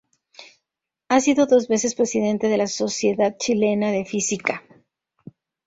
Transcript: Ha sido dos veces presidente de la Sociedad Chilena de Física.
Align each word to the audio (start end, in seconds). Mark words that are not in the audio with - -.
Ha 1.09 1.19
sido 1.21 1.45
dos 1.45 1.67
veces 1.67 1.93
presidente 1.93 2.47
de 2.47 2.57
la 2.57 2.65
Sociedad 2.65 3.35
Chilena 3.37 3.91
de 3.91 4.03
Física. 4.03 4.63